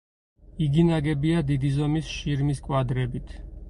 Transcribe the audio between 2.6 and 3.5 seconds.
კვადრებით.